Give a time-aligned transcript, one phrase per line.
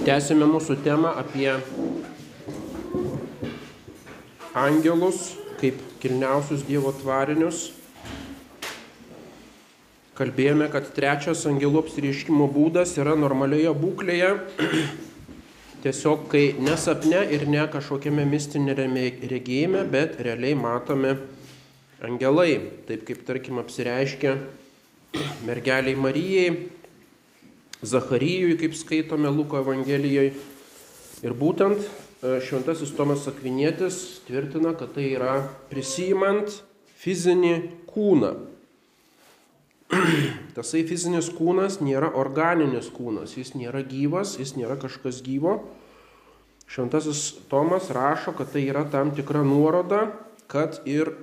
[0.00, 1.50] Tęsime mūsų temą apie
[4.56, 5.18] angelus
[5.60, 7.66] kaip kilniausius Dievo tvarinius.
[10.16, 14.32] Kalbėjome, kad trečias angelų apsireiškimo būdas yra normalioje būklėje,
[15.84, 19.04] tiesiog kai nesapne ir ne kažkokiame mistinėme
[19.36, 21.18] regėjime, bet realiai matome
[22.00, 22.54] angelai,
[22.88, 24.38] taip kaip tarkim apsireiškia
[25.44, 26.52] mergeliai Marijai,
[27.82, 30.34] Zacharyjui, kaip skaitome Luko Evangelijoje.
[31.24, 35.38] Ir būtent e, šventasis Tomas Akvinėtis tvirtina, kad tai yra
[35.72, 36.60] prisijimant
[37.00, 37.54] fizinį
[37.88, 38.34] kūną.
[40.56, 45.62] Tasai fizinis kūnas nėra organinis kūnas, jis nėra gyvas, jis nėra kažkas gyvo.
[46.70, 50.04] Šventasis Tomas rašo, kad tai yra tam tikra nuoroda,
[50.52, 51.14] kad ir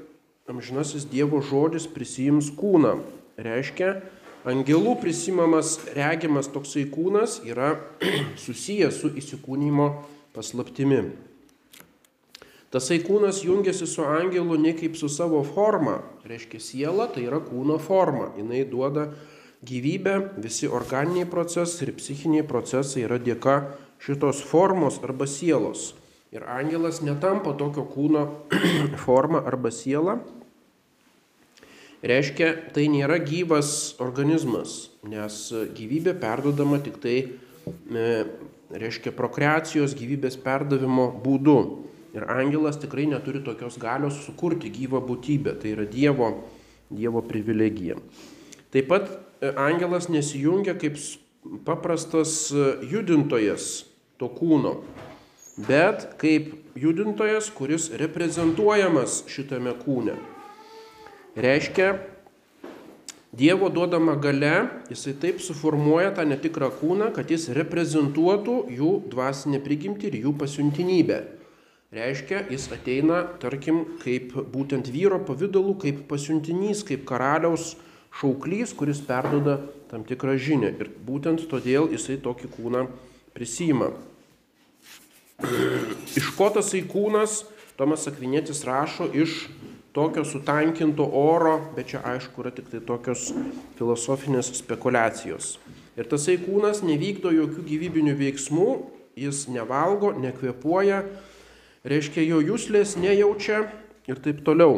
[0.50, 2.98] amžinasis Dievo žodis prisijims kūną.
[3.38, 4.00] Reiškia,
[4.48, 7.74] Angelų prisimamas regimas toksai kūnas yra
[8.46, 9.88] susijęs su įsikūnymo
[10.32, 11.02] paslaptimi.
[12.72, 17.76] Tasai kūnas jungiasi su angelu ne kaip su savo forma, reiškia siela tai yra kūno
[17.80, 19.10] forma, jinai duoda
[19.68, 23.58] gyvybę, visi organiniai procesai ir psichiniai procesai yra dėka
[24.00, 25.90] šitos formos arba sielos.
[26.32, 28.24] Ir angelas netampa tokio kūno
[29.04, 30.22] forma arba siela,
[32.06, 35.40] reiškia, tai nėra gyvas organizmas, nes
[35.78, 38.08] gyvybė perdodama tik tai, e,
[38.72, 41.60] reiškia, prokreacijos gyvybės perdavimo būdu.
[42.18, 46.32] Ir angelas tikrai neturi tokios galios sukurti gyvą būtybę, tai yra Dievo,
[46.90, 47.98] dievo privilegija.
[48.74, 49.10] Taip pat
[49.42, 50.98] e, angelas nesijungia kaip
[51.68, 53.86] paprastas e, judintojas
[54.18, 54.80] to kūno,
[55.68, 60.18] bet kaip judintojas, kuris reprezentuojamas šitame kūne.
[61.38, 62.00] Reiškia,
[63.38, 70.08] Dievo duodama gale, jisai taip suformuoja tą netikrą kūną, kad jis reprezentuotų jų dvasinę prigimtį
[70.10, 71.20] ir jų pasiuntinybę.
[71.94, 77.76] Reiškia, jis ateina, tarkim, kaip būtent vyro pavydalu, kaip pasiuntinys, kaip karaliaus
[78.18, 79.60] šauklys, kuris perdoda
[79.92, 80.74] tam tikrą žinią.
[80.82, 82.88] Ir būtent todėl jisai tokį kūną
[83.38, 83.92] prisima.
[86.18, 87.44] Iš ko tasai kūnas,
[87.78, 89.44] Tomas Akvinėtis rašo, iš
[89.98, 93.32] tokio sutankinto oro, bet čia aišku yra tik tai tokios
[93.80, 95.56] filosofinės spekulacijos.
[95.98, 98.68] Ir tasai kūnas nevykdo jokių gyvybinių veiksmų,
[99.18, 101.02] jis nevalgo, nekvepuoja,
[101.82, 103.64] reiškia jo jūslės nejaučia
[104.06, 104.78] ir taip toliau.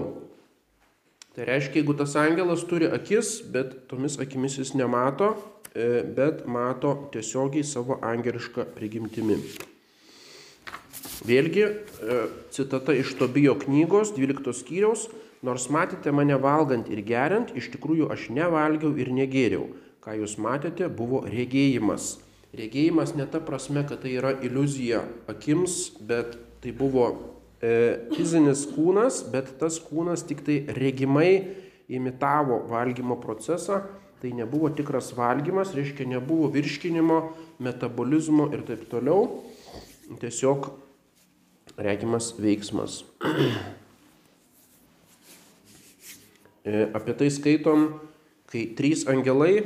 [1.35, 5.33] Tai reiškia, jeigu tas angelas turi akis, bet tomis akimis jis nemato,
[5.75, 9.41] e, bet mato tiesiogiai savo angelišką prigimtimi.
[11.27, 12.19] Vėlgi, e,
[12.55, 15.07] citata iš Tobijo knygos 12 skyriaus,
[15.43, 19.69] nors matėte mane valgant ir geriant, iš tikrųjų aš nevalgiau ir negėriau.
[20.03, 22.17] Ką jūs matėte, buvo regėjimas.
[22.55, 27.09] Regėjimas ne ta prasme, kad tai yra iliuzija akims, bet tai buvo
[27.61, 31.31] e, fizinis kūnas, bet tas kūnas tik tai regimai
[31.89, 33.83] imitavo valgymo procesą.
[34.19, 37.19] Tai nebuvo tikras valgymas, reiškia nebuvo virškinimo,
[37.63, 39.45] metabolizmo ir taip toliau.
[40.19, 40.67] Tiesiog
[41.77, 43.03] regimas veiksmas.
[46.65, 47.85] E, apie tai skaitom,
[48.51, 49.63] kai trys angelai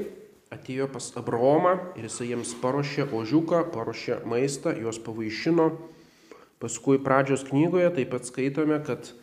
[0.53, 5.71] atėjo pas Abraomą ir jisai jiems paruošė ožiuką, paruošė maistą, juos pavaišino.
[6.61, 9.13] Paskui pradžios knygoje taip pat skaitome, kad e,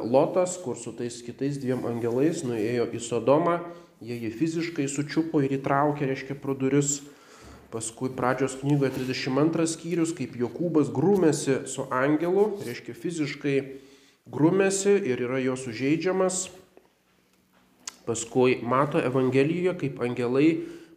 [0.00, 3.58] Lotas, kur su tais kitais dviem angelais nuėjo į Sodomą,
[4.00, 7.00] jie jį fiziškai sučiupo ir įtraukė, reiškia, pro duris
[7.72, 13.54] Paskui pradžios knygoje 32 skyrius, kaip Jokūbas grūmėsi su angelu, reiškia fiziškai
[14.28, 16.50] grūmėsi ir yra jo sužeidžiamas.
[18.04, 20.50] Paskui mato Evangelijoje, kaip angelai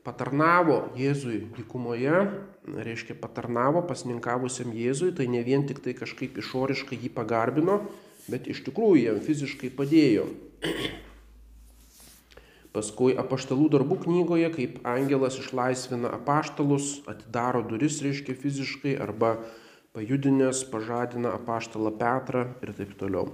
[0.06, 2.26] patarnavo Jėzui dykumoje,
[2.68, 7.86] reiškia patarnavo pasninkavusiam Jėzui, tai ne vien tik tai kažkaip išoriškai jį pagarbino,
[8.28, 10.28] bet iš tikrųjų jam fiziškai padėjo.
[12.76, 19.38] Paskui apaštalų darbų knygoje, kaip angelas išlaisvina apaštalus, atidaro duris, reiškia fiziškai, arba
[19.96, 23.30] pajudinės pažadina apaštalą Petrą ir taip toliau.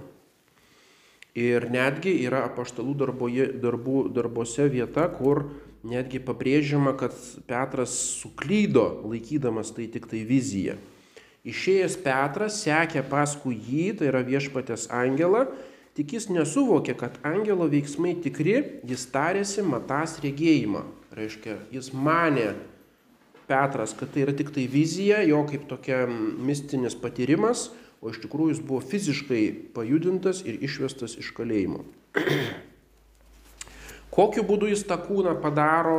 [1.34, 5.46] Ir netgi yra apaštalų darboje, darbų, darbose vieta, kur
[5.82, 7.16] netgi pabrėžiama, kad
[7.48, 10.76] Petras suklydo laikydamas tai tik tai viziją.
[11.42, 15.48] Išėjęs Petras sekė paskui jį, tai yra viešpatės angelą,
[15.92, 18.54] Tik jis nesuvokė, kad angelo veiksmai tikri,
[18.88, 20.86] jis tarėsi matas regėjimą.
[21.12, 22.54] Reiškia, jis manė
[23.44, 27.66] Petras, kad tai yra tik tai vizija, jo kaip tokia mistinis patyrimas,
[28.00, 29.42] o iš tikrųjų jis buvo fiziškai
[29.76, 31.82] pajudintas ir išvestas iš kalėjimo.
[34.16, 35.98] Kokiu būdu jis tą kūną padaro,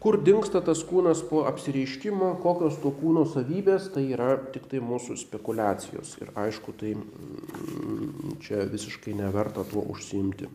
[0.00, 5.18] Kur dinksta tas kūnas po apsireiškimo, kokios to kūno savybės, tai yra tik tai mūsų
[5.20, 6.14] spekulacijos.
[6.24, 10.48] Ir aišku, tai mm, čia visiškai neverta tuo užsiimti.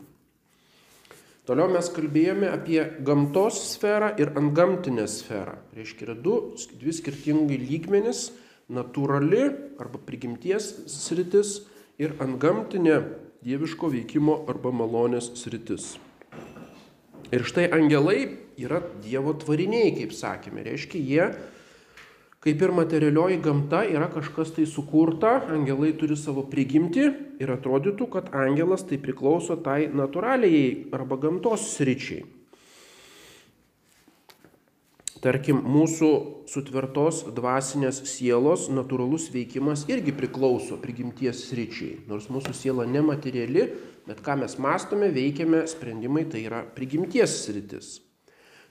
[1.46, 5.60] Toliau mes kalbėjome apie gamtos sferą ir antgamtinę sferą.
[5.78, 6.34] Reiškia, yra du,
[6.80, 8.32] dvi skirtingai lygmenis-
[8.78, 9.44] natūrali
[9.78, 11.60] arba prigimties sritis
[12.02, 12.98] ir antgamtinė
[13.46, 16.00] dieviško veikimo arba malonės sritis.
[17.30, 20.64] Ir štai angelai yra Dievo tvariniai, kaip sakėme.
[20.66, 21.26] Reiškia, jie,
[22.44, 27.08] kaip ir materialioji gamta, yra kažkas tai sukurta, angelai turi savo prigimti
[27.42, 32.24] ir atrodytų, kad angelas tai priklauso tai natūraliai arba gamtos sričiai.
[35.26, 36.08] Tarkim, mūsų
[36.46, 41.96] sutvertos dvasinės sielos natūralus veikimas irgi priklauso prigimties sričiai.
[42.06, 43.64] Nors mūsų siela nemateriali,
[44.06, 47.96] bet ką mes mastome, veikiame, sprendimai tai yra prigimties sritis.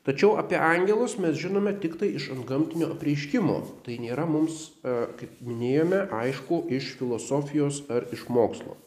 [0.06, 3.56] Tačiau apie angelus mes žinome tik tai iš antgamtinio apreiškimo.
[3.86, 8.78] Tai nėra mums, e, kaip minėjome, aišku iš filosofijos ar iš mokslo.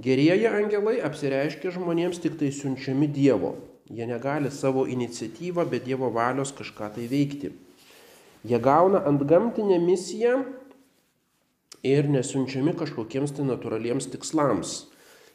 [0.00, 3.54] Gerieji angelai apsireiškia žmonėms tik tai siunčiami Dievo.
[3.88, 7.54] Jie negali savo iniciatyvą be Dievo valios kažką tai veikti.
[8.44, 10.44] Jie gauna ant gamtinę misiją
[11.82, 14.89] ir nesunčiami kažkokiems tai natūraliems tikslams.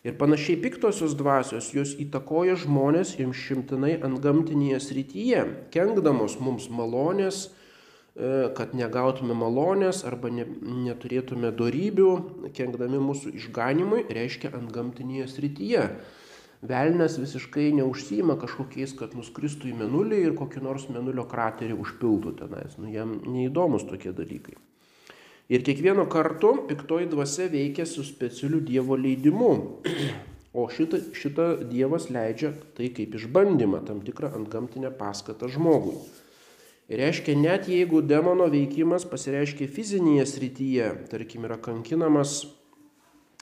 [0.05, 5.39] Ir panašiai piktosios dvasios jos įtakoja žmonės imšimtinai ant gamtinėje srityje,
[5.73, 10.45] kenkdamos mums malonės, e, kad negautume malonės arba ne,
[10.85, 12.11] neturėtume darybių,
[12.53, 15.87] kenkdami mūsų išganimui, reiškia ant gamtinėje srityje.
[16.65, 22.77] Velnes visiškai neužsima kažkokiais, kad nuskristų į menulį ir kokį nors menulio kraterį užpiltų tenais.
[22.77, 24.53] Nu, jam neįdomus tokie dalykai.
[25.49, 29.51] Ir kiekvieno kartu piktoji dvasia veikia su specialiu Dievo leidimu.
[30.55, 35.97] O šitą, šitą Dievas leidžia tai kaip išbandymą, tam tikrą antgamtinę paskatą žmogui.
[36.89, 42.45] Ir reiškia, net jeigu demono veikimas pasireiškia fizinėje srityje, tarkim, yra kankinamas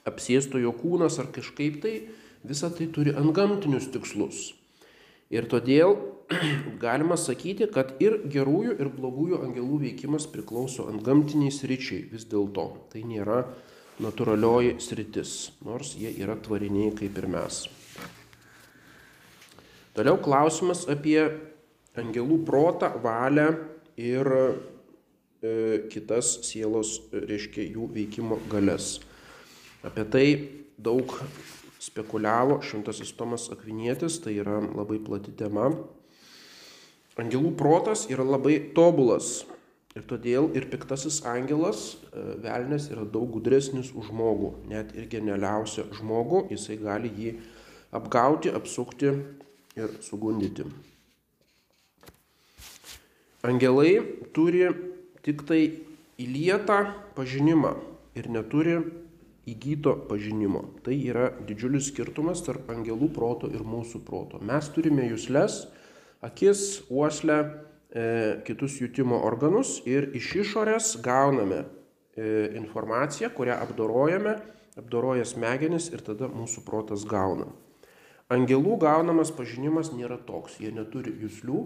[0.08, 1.94] apsėstojo kūnas ar kažkaip tai,
[2.44, 4.52] visa tai turi antgamtinius tikslus.
[5.32, 5.96] Ir todėl
[6.84, 12.68] galima sakyti, kad ir gerųjų, ir blogųjų angelų veikimas priklauso antgamtiniai sričiai vis dėlto.
[12.94, 13.44] Tai nėra
[14.04, 17.64] natūralioji sritis, nors jie yra tvariniai kaip ir mes.
[19.94, 21.20] Toliau klausimas apie
[22.00, 23.52] angelų protą, valią
[24.02, 25.52] ir e,
[25.94, 28.96] kitas sielos, reiškia, jų veikimo galės.
[29.86, 30.28] Apie tai
[30.82, 31.14] daug
[31.84, 35.70] spekuliavo šventasis Tomas Akvinietis, tai yra labai plati tema.
[37.22, 39.44] Angelų protas yra labai tobulas
[39.94, 45.92] ir todėl ir piktasis angelas, e, velnės, yra daug gudresnis už žmogų, net ir genialiausią
[46.00, 47.36] žmogų, jisai gali jį
[47.94, 49.14] apgauti, apsukti
[49.78, 50.66] ir sugundyti.
[53.46, 54.00] Angelai
[54.34, 54.66] turi
[55.22, 55.62] tik tai
[56.18, 56.80] įlietą
[57.14, 57.76] pažinimą
[58.18, 58.80] ir neturi
[59.50, 60.64] įgyto pažinimo.
[60.86, 64.40] Tai yra didžiulis skirtumas tarp angelų proto ir mūsų proto.
[64.40, 65.66] Mes turime jūsles,
[66.24, 67.38] akis, uoslę,
[67.92, 74.38] e, kitus jutimo organus ir iš išorės gauname e, informaciją, kurią apdorojame,
[74.80, 77.50] apdoroja smegenis ir tada mūsų protas gauna.
[78.34, 81.60] Angelų gaunamas pažinimas nėra toks, jie neturi jūslių,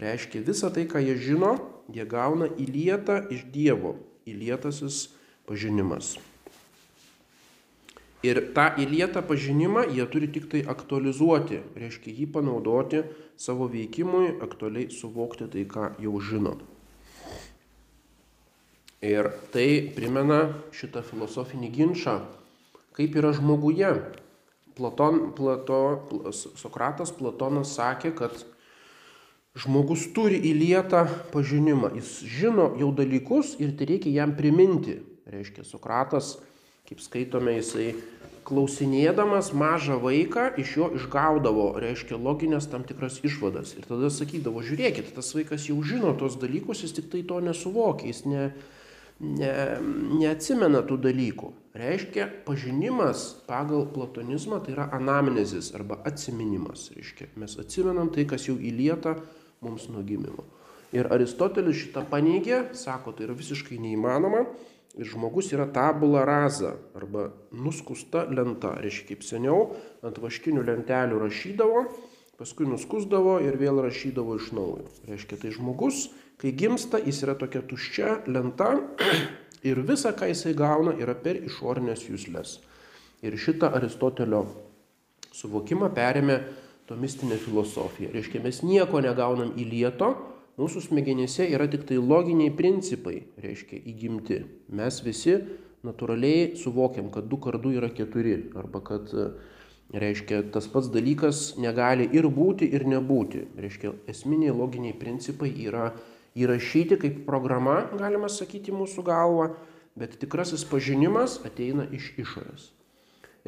[0.00, 1.52] reiškia visą tai, ką jie žino,
[1.92, 3.94] jie gauna įlietą iš Dievo,
[4.26, 5.10] įlietasis
[5.46, 6.16] pažinimas.
[8.26, 13.04] Ir tą įlietą pažinimą jie turi tik tai aktualizuoti, reiškia jį panaudoti
[13.38, 16.56] savo veikimui, aktualiai suvokti tai, ką jau žino.
[18.98, 20.40] Ir tai primena
[20.74, 22.16] šitą filosofinį ginčą,
[22.98, 23.92] kaip yra žmoguje.
[24.74, 25.78] Platon, Plato,
[26.34, 28.34] Sokratas Platonas sakė, kad
[29.58, 34.98] žmogus turi įlietą pažinimą, jis žino jau dalykus ir tai reikia jam priminti.
[35.28, 36.38] Reiškia, Sokratas
[36.88, 37.92] kaip skaitome, jisai
[38.48, 43.74] klausinėdamas mažą vaiką iš jo išgaudavo, reiškia, loginės tam tikras išvadas.
[43.76, 48.08] Ir tada sakydavo, žiūrėkit, tas vaikas jau žino tos dalykus, jis tik tai to nesuvokia,
[48.08, 48.44] jis ne,
[49.20, 49.52] ne,
[50.22, 51.50] neatsimena tų dalykų.
[51.78, 56.88] Reiškia, pažinimas pagal platonizmą tai yra anamnezis arba atsiminimas.
[56.96, 59.18] Reiškia, mes atsimenam tai, kas jau įlieta
[59.64, 60.46] mums nuo gimimo.
[60.96, 64.46] Ir Aristotelis šitą paneigė, sako, tai yra visiškai neįmanoma,
[64.98, 68.74] Ir žmogus yra tabula raza arba nuskusta lenta.
[68.82, 69.68] Reiškia, kaip seniau
[70.02, 71.84] ant vaškinių lentelių rašydavo,
[72.38, 74.88] paskui nuskusdavo ir vėl rašydavo iš naujo.
[75.06, 76.08] Reiškia, tai žmogus,
[76.42, 78.72] kai gimsta, jis yra tokia tuščia lenta
[79.68, 82.58] ir visa, ką jisai gauna, yra per išorinės jūslės.
[83.22, 84.44] Ir šitą Aristotelio
[85.34, 86.40] suvokimą perėmė
[86.90, 88.10] tomistinė filosofija.
[88.14, 90.12] Reiškia, mes nieko negaunam į lieto,
[90.58, 94.42] mūsų smegenyse yra tik tai loginiai principai, reiškia, įgimti.
[94.74, 95.38] Mes visi
[95.86, 99.14] natūraliai suvokiam, kad 2 kart 2 yra 4, arba kad,
[99.94, 103.46] reiškia, tas pats dalykas negali ir būti, ir nebūti.
[103.58, 105.92] Reiškia, esminiai loginiai principai yra
[106.38, 109.52] įrašyti kaip programa, galima sakyti, mūsų galva,
[109.98, 112.68] bet tikrasis pažinimas ateina iš išorės.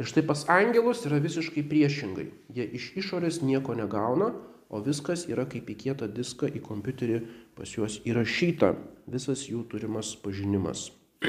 [0.00, 2.30] Ir štai pas angelus yra visiškai priešingai.
[2.56, 4.30] Jie iš išorės nieko negauna,
[4.70, 7.20] o viskas yra kaip į kietą diską į kompiuterį
[7.58, 8.72] pas juos įrašyta,
[9.10, 10.90] visas jų turimas pažinimas.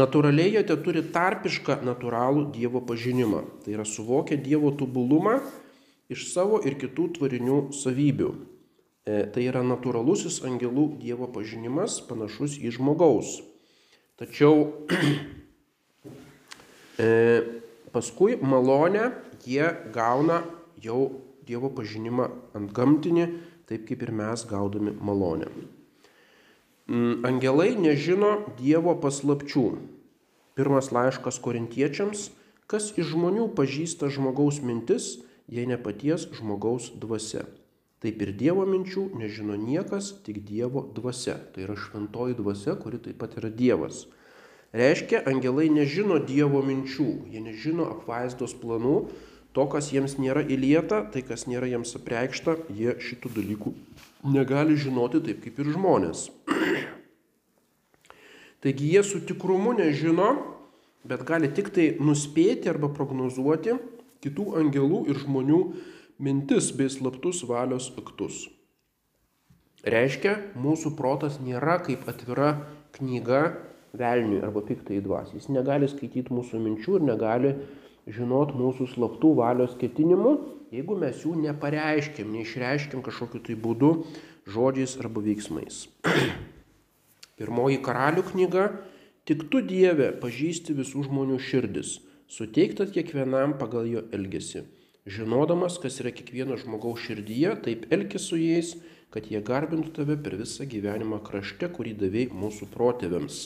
[0.00, 3.42] Natūraliai jie turi tarpišką natūralų Dievo pažinimą.
[3.64, 5.40] Tai yra suvokia Dievo tobulumą
[6.10, 8.30] iš savo ir kitų tvarinių savybių.
[9.04, 13.40] E, tai yra natūralusis angelų Dievo pažinimas panašus į žmogaus.
[14.20, 14.66] Tačiau
[17.00, 17.42] E,
[17.92, 19.10] paskui malonę
[19.46, 20.42] jie gauna
[20.82, 23.24] jau Dievo pažinimą ant gamtinį,
[23.66, 25.48] taip kaip ir mes gaudami malonę.
[26.90, 29.64] Mm, angelai nežino Dievo paslapčių.
[30.58, 32.28] Pirmas laiškas korintiečiams,
[32.70, 35.16] kas iš žmonių pažįsta žmogaus mintis,
[35.50, 37.46] jei ne paties žmogaus dvasia.
[38.00, 41.34] Taip ir Dievo minčių nežino niekas, tik Dievo dvasia.
[41.52, 44.06] Tai yra šventoji dvasia, kuri taip pat yra Dievas.
[44.72, 49.10] Reiškia, angelai nežino Dievo minčių, jie nežino apvaizdos planų,
[49.56, 53.74] to, kas jiems nėra įlieta, tai kas nėra jiems apreikšta, jie šitų dalykų
[54.24, 56.28] negali žinoti taip kaip ir žmonės.
[58.60, 60.30] Taigi jie su tikrumu nežino,
[61.08, 63.78] bet gali tik tai nuspėti arba prognozuoti
[64.20, 65.60] kitų angelų ir žmonių
[66.20, 68.48] mintis bei slaptus valios aktus.
[69.80, 72.58] Reiškia, mūsų protas nėra kaip atvira
[72.98, 73.54] knyga
[73.96, 75.40] velniui arba piktai dvasiai.
[75.40, 77.54] Jis negali skaityti mūsų minčių ir negali
[78.14, 80.34] žinot mūsų slaptų valios ketinimų,
[80.74, 83.92] jeigu mes jų nepareiškiam, neišreiškiam kažkokiu tai būdu,
[84.50, 85.86] žodžiais arba veiksmais.
[87.40, 88.70] Pirmoji karalių knyga-
[89.28, 91.90] Tik tu Dieve pažįsti visų žmonių širdis,
[92.26, 94.64] suteiktas kiekvienam pagal jo elgesį.
[95.06, 98.72] Žinodamas, kas yra kiekvieno žmogaus širdyje, taip elkis su jais,
[99.14, 103.38] kad jie garbintų tave per visą gyvenimą krašte, kurį davėjai mūsų protėviams.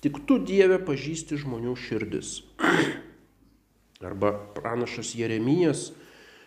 [0.00, 2.38] Tik tu Dieve pažįsti žmonių širdis.
[4.00, 5.90] Arba pranašas Jeremijas.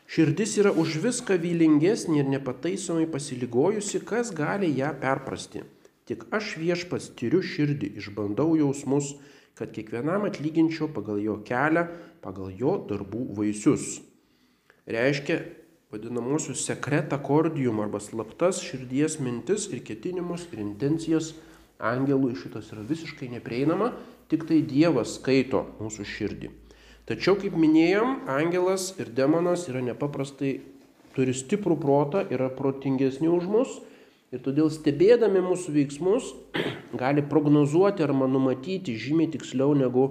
[0.09, 5.61] Širdis yra už viską vylingesnė ir nepataisomai pasiligojusi, kas gali ją perprasti.
[6.09, 9.11] Tik aš viešpas tyriu širdį, išbandau jausmus,
[9.53, 11.85] kad kiekvienam atlyginčiau pagal jo kelią,
[12.25, 14.01] pagal jo darbų vaisius.
[14.89, 15.37] Reiškia
[15.93, 21.35] vadinamosius sekretą kordium arba slaptas širdies mintis ir ketinimus ir intencijas
[21.77, 23.93] Angelui šitas yra visiškai neprieinama,
[24.31, 26.53] tik tai Dievas skaito mūsų širdį.
[27.03, 30.61] Tačiau, kaip minėjom, angelas ir demonas yra nepaprastai,
[31.15, 33.73] turi stiprų protą, yra protingesni už mus
[34.33, 36.31] ir todėl stebėdami mūsų veiksmus
[37.01, 40.05] gali prognozuoti arba numatyti žymiai tiksliau negu,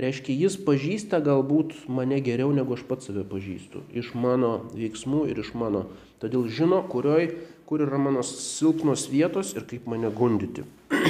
[0.00, 3.84] reiškia, jis pažįsta galbūt mane geriau negu aš pats save pažįstu.
[3.92, 5.86] Iš mano veiksmų ir iš mano.
[6.24, 7.34] Todėl žino, kurioj
[7.68, 10.64] kur yra mano silpnos vietos ir kaip mane gundyti.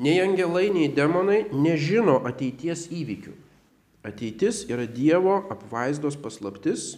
[0.00, 3.34] Nei angelai, nei demonai nežino ateities įvykių.
[4.00, 6.94] Ateitis yra Dievo apvaizdos paslaptis.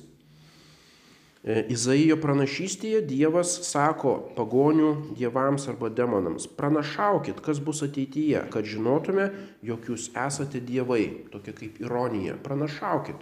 [1.43, 9.33] E, Izaijo pranašystėje Dievas sako pagonių dievams arba demonams, pranašaukit, kas bus ateityje, kad žinotume,
[9.67, 12.37] jog jūs esate dievai, tokia kaip ironija.
[12.47, 13.19] Pranašaukit,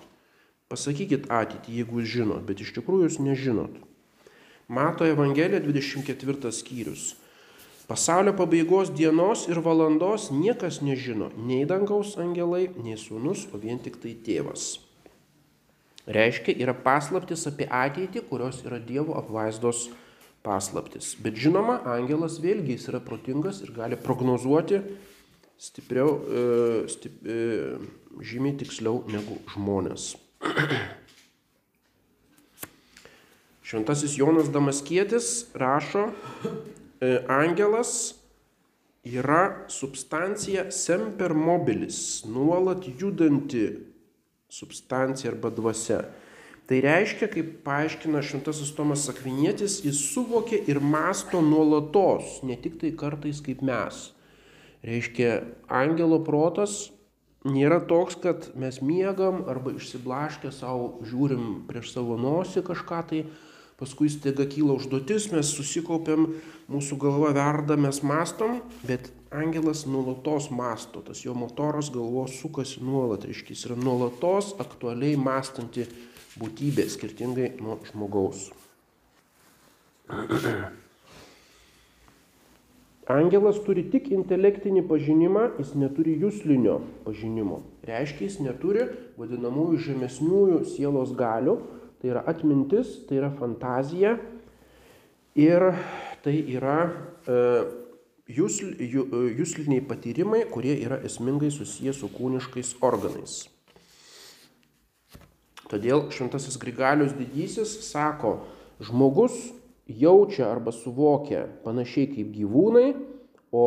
[0.68, 3.80] pasakykit ateitį, jeigu jūs žinot, bet iš tikrųjų jūs nežinot.
[4.68, 7.14] Mato Evangelija 24 skyrius.
[7.90, 13.98] Pasaulio pabaigos dienos ir valandos niekas nežino, nei dangaus angelai, nei sūnus, o vien tik
[13.98, 14.76] tai tėvas.
[16.06, 19.88] Reiškia, yra paslaptis apie ateitį, kurios yra Dievo apvaizdos
[20.46, 21.16] paslaptis.
[21.18, 24.78] Bet žinoma, angelas vėlgi jis yra protingas ir gali prognozuoti
[25.60, 27.76] stipriau, e, stip, e,
[28.22, 30.14] žymiai tiksliau negu žmonės.
[33.66, 36.08] Šventasis Jonas Damaskietis rašo,
[37.28, 38.14] angelas
[39.04, 43.68] yra substancija semper mobilis, nuolat judanti
[44.50, 46.02] substancija arba dvasia.
[46.70, 52.92] Tai reiškia, kaip paaiškina Šventasis Tomas Akvinietis, jis suvokia ir masto nuolatos, ne tik tai
[52.94, 54.10] kartais kaip mes.
[54.86, 55.32] Reiškia,
[55.66, 56.92] angelo protas
[57.42, 63.24] nėra toks, kad mes miegam arba išsiblaškę savo žiūrim prieš savo nosį kažką tai,
[63.80, 66.28] paskui staiga kyla užduotis, mes susikaupiam,
[66.70, 73.24] mūsų galva verda, mes mastom, bet angelas nuolatos masto, tas jo motoras galvos sukasi nuolat,
[73.26, 75.88] reiškia, jis yra nuolatos aktualiai mąstanti
[76.40, 78.50] būtybė, skirtingai nuo žmogaus.
[83.10, 87.64] Angelas turi tik intelektinį pažinimą, jis neturi jūslinio pažinimo.
[87.88, 88.84] Reiškia, jis neturi
[89.18, 91.56] vadinamųjų žemesniųjų sielos galių,
[92.00, 94.16] tai yra atmintis, tai yra fantazija
[95.38, 95.66] ir
[96.24, 96.78] tai yra
[97.28, 97.38] e,
[98.36, 103.42] jūsl, jų, e, jūsliniai patyrimai, kurie yra esmingai susijęs su kūniškais organais.
[105.70, 108.40] Todėl šventasis Grigalius didysis sako,
[108.82, 109.36] žmogus
[109.86, 112.88] jaučia arba suvokia panašiai kaip gyvūnai,
[113.54, 113.64] o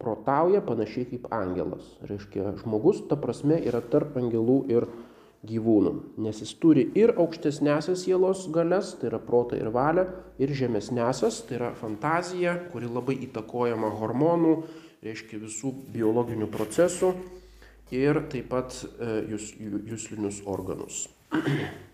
[0.00, 1.84] protauja panašiai kaip angelas.
[2.08, 4.88] Reiškia, žmogus ta prasme yra tarp angelų ir
[5.46, 10.04] gyvūnų, nes jis turi ir aukštesnėsias sielos galias, tai yra protą ir valią,
[10.42, 14.56] ir žemesnėsias, tai yra fantazija, kuri labai įtakojama hormonų,
[15.04, 17.14] reiškia visų biologinių procesų
[17.96, 21.06] ir taip pat e, jūs, jūslinius organus.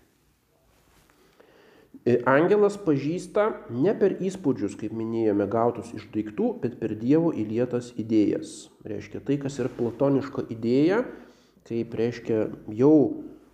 [2.07, 7.89] E, angelas pažįsta ne per įspūdžius, kaip minėjome, gautus iš daiktų, bet per Dievo įlietas
[7.99, 8.69] idėjas.
[8.87, 11.01] Reiškia tai, kas yra platoniška idėja,
[11.67, 12.45] kaip reiškia
[12.79, 12.93] jau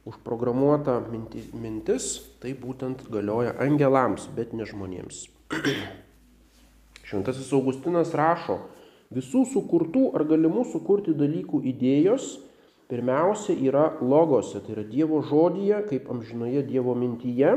[0.09, 2.07] užprogramuota mintis, mintis,
[2.43, 5.27] tai būtent galioja angelams, bet ne žmonėms.
[7.07, 8.59] Šventasis Augustinas rašo,
[9.13, 12.33] visų sukurtų ar galimų sukurti dalykų idėjos
[12.91, 17.55] pirmiausia yra logose, tai yra Dievo žodyje, kaip amžinoje Dievo mintyje,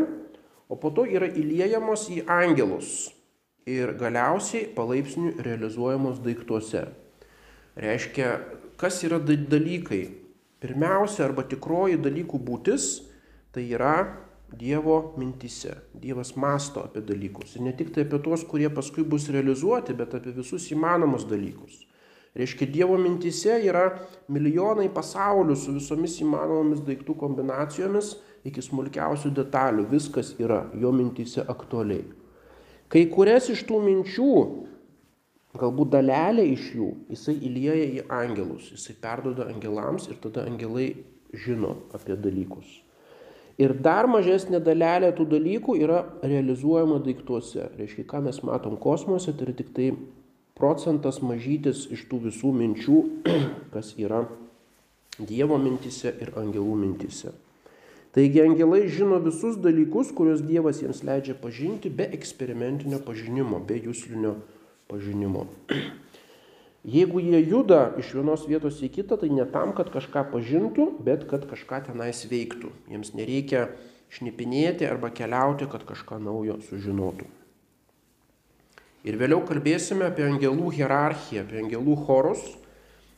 [0.69, 3.11] o po to yra įliejamos į angelus
[3.67, 6.87] ir galiausiai palaipsniui realizuojamos daiktuose.
[7.77, 8.31] Reiškia,
[8.81, 10.05] kas yra dalykai,
[10.63, 12.87] Pirmiausia arba tikroji dalykų būtis
[13.53, 13.97] tai yra
[14.47, 15.75] Dievo mintise.
[15.99, 17.57] Dievas masto apie dalykus.
[17.57, 21.81] Ir ne tik tai apie tuos, kurie paskui bus realizuoti, bet apie visus įmanomus dalykus.
[22.37, 23.89] Reiškia, Dievo mintise yra
[24.31, 28.13] milijonai pasaulių su visomis įmanomomis daiktų kombinacijomis
[28.47, 29.89] iki smulkiausių detalių.
[29.91, 32.05] Viskas yra jo mintise aktualiai.
[32.93, 34.33] Kai kurias iš tų minčių
[35.61, 40.91] galbūt dalelė iš jų jisai įlieja į angelus, jisai perdoda angelams ir tada angelai
[41.37, 42.83] žino apie dalykus.
[43.57, 47.71] Ir dar mažesnė dalelė tų dalykų yra realizuojama daiktuose.
[47.79, 49.87] Reiškia, ką mes matom kosmose, tai yra tik tai
[50.57, 52.99] procentas mažytis iš tų visų minčių,
[53.75, 54.27] kas yra
[55.17, 57.31] Dievo mintise ir angelų mintise.
[58.13, 64.35] Taigi angelai žino visus dalykus, kuriuos Dievas jiems leidžia pažinti be eksperimentinio pažinimo, be jūslinio
[64.37, 64.56] pažinimo
[64.91, 65.47] pažinimo.
[66.87, 71.25] Jeigu jie juda iš vienos vietos į kitą, tai ne tam, kad kažką pažintų, bet
[71.27, 72.71] kad kažką tenais veiktų.
[72.93, 73.67] Jiems nereikia
[74.15, 77.27] šnipinėti arba keliauti, kad kažką naujo sužinotų.
[79.07, 82.43] Ir vėliau kalbėsime apie angelų hierarchiją, apie angelų chorus.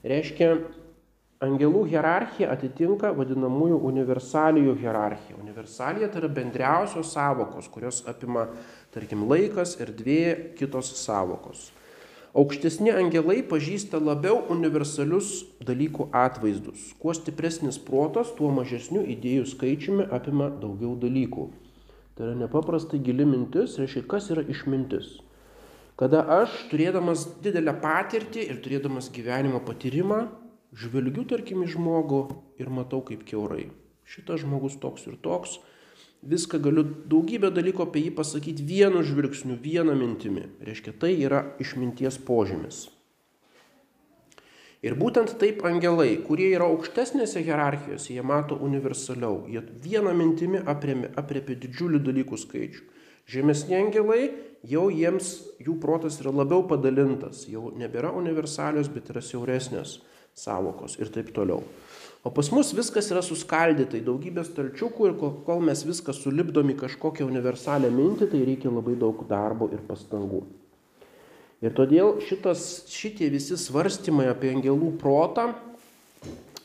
[0.05, 0.51] Reiškia,
[1.45, 5.39] angelų hierarchija atitinka vadinamųjų universalijų hierarchiją.
[5.39, 8.49] Universalija tai yra bendriausios savokos, kurios apima
[8.95, 11.69] tarkim laikas, erdvė, kitos savokos.
[12.39, 16.91] Aukštesni angelai pažįsta labiau universalius dalykų atvaizdus.
[17.01, 21.49] Kuo stipresnis protas, tuo mažesnių idėjų skaičiumi apima daugiau dalykų.
[22.19, 25.17] Tai yra nepaprastai gili mintis, reiškia, kas yra išmintis.
[25.99, 30.27] Kada aš, turėdamas didelę patirtį ir turėdamas gyvenimo patyrimą,
[30.77, 32.23] žvelgiu, tarkim, į žmogų
[32.61, 33.69] ir matau kaip keurai.
[34.09, 35.59] Šitas žmogus toks ir toks,
[36.25, 40.49] viską galiu daugybę dalykų apie jį pasakyti vienu žvilgsniu, vieną mintimi.
[40.65, 42.87] Reiškia, tai yra išminties požymis.
[44.79, 51.57] Ir būtent taip angelai, kurie yra aukštesnėse hierarchijose, jie mato universaliau, jie vieną mintimi apriepia
[51.65, 52.85] didžiulį dalykų skaičių.
[53.29, 54.31] Žemesni angelai,
[54.65, 59.99] jau jiems jų protas yra labiau padalintas, jau nebėra universalios, bet yra siauresnės
[60.39, 61.63] savokos ir taip toliau.
[62.27, 65.15] O pas mus viskas yra suskaldyta į daugybę stalčiukų ir
[65.47, 70.43] kol mes viską sulipdom į kažkokią universalią mintį, tai reikia labai daug darbo ir pastangų.
[71.63, 75.49] Ir todėl šitas, šitie visi svarstymai apie angelų protą,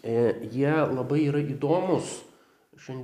[0.01, 2.97] e, jie labai yra įdomus e,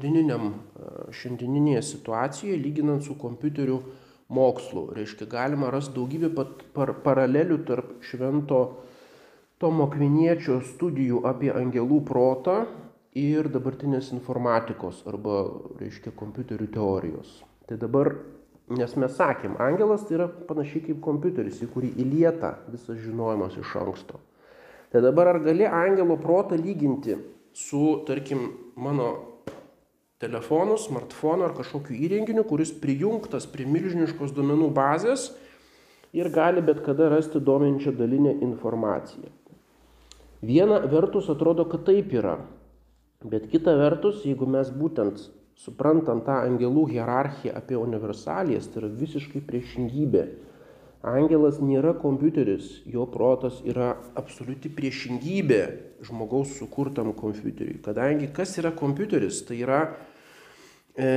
[1.22, 3.80] šiandieninėje situacijoje, lyginant su kompiuterių
[4.30, 4.90] mokslu.
[4.98, 6.30] Reiškia, galima rasti daugybę
[6.76, 8.62] par, paralelių tarp švento
[9.60, 12.62] Tomo Kviniečio studijų apie angelų protą
[13.20, 15.42] ir dabartinės informatikos arba,
[15.82, 17.34] reiškia, kompiuterių teorijos.
[17.68, 18.14] Tai dabar,
[18.72, 23.74] nes mes sakėm, angelas tai yra panašiai kaip kompiuteris, į kurį įlieta visas žinojimas iš
[23.82, 24.22] anksto.
[24.94, 27.18] Tai dabar ar gali angelo protą lyginti
[27.52, 28.48] su, tarkim,
[28.80, 29.10] mano
[30.24, 35.34] telefonu, smartfonu ar kažkokiu įrenginiu, kuris prijungtas prie milžiniškos duomenų bazės
[36.16, 39.36] ir gali bet kada rasti dominčią dalinę informaciją.
[40.46, 42.38] Viena vertus atrodo, kad taip yra,
[43.28, 45.26] bet kita vertus, jeigu mes būtent
[45.60, 50.24] suprantam tą angelų hierarchiją apie universalijas, tai yra visiškai priešingybė
[51.00, 55.60] Angelas nėra kompiuteris, jo protas yra absoliuti priešingybė
[56.04, 57.80] žmogaus sukurtam kompiuteriui.
[57.86, 59.78] Kadangi kas yra kompiuteris, tai yra
[61.00, 61.08] e,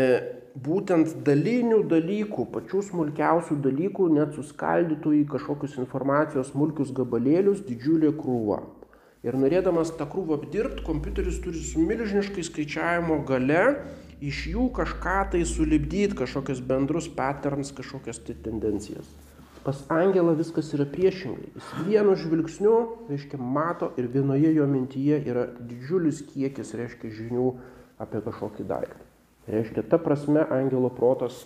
[0.55, 8.63] būtent dalinių dalykų, pačių smulkiausių dalykų, net suskaldytų į kažkokius informacijos smulkius gabalėlius didžiulė krūva.
[9.23, 13.61] Ir norėdamas tą krūvą apdirbti, kompiuteris turi su milžiniškai skaičiavimo gale
[14.23, 19.07] iš jų kažką tai sulibdyti, kažkokius bendrus patterns, kažkokias tai tendencijas.
[19.63, 21.53] Pas angelą viskas yra priešingai.
[21.55, 22.75] Jis vienu žvilgsniu,
[23.11, 27.47] reiškia, mato ir vienoje jo mintyje yra didžiulis kiekis, reiškia, žinių
[28.03, 29.07] apie kažkokį daiktą.
[29.55, 31.45] Reiškia, ta prasme angelo protas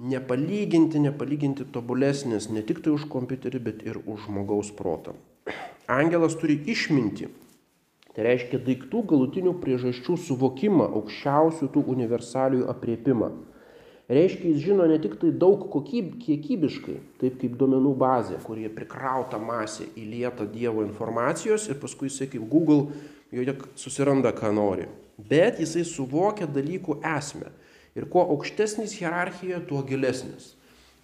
[0.00, 5.12] nepalyginti, nepalyginti tobulesnis ne tik tai už kompiuterį, bet ir už žmogaus protą.
[5.86, 7.28] Angelas turi išminti.
[8.14, 13.30] Tai reiškia daiktų galutinių priežasčių suvokimą, aukščiausių tų universaliųjų apriepimą.
[14.04, 19.40] Reiškia, jis žino ne tik tai daug kokyb, kiekybiškai, taip kaip duomenų bazė, kurie prikrauta
[19.40, 22.92] masė įlieta Dievo informacijos ir paskui jisai kaip Google
[23.32, 24.86] joje susiranda, ką nori.
[25.18, 27.48] Bet jisai suvokia dalykų esmę.
[27.96, 30.52] Ir kuo aukštesnis hierarchija, tuo gilesnis.